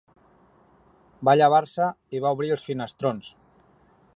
[1.29, 3.29] Va llevar-se, i va obrir els finestrons